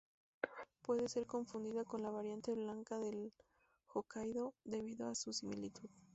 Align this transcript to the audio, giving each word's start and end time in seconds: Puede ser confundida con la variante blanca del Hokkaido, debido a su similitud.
Puede 0.81 1.07
ser 1.09 1.27
confundida 1.27 1.83
con 1.85 2.01
la 2.01 2.09
variante 2.09 2.55
blanca 2.55 2.97
del 2.97 3.31
Hokkaido, 3.93 4.55
debido 4.63 5.07
a 5.07 5.13
su 5.13 5.31
similitud. 5.31 5.89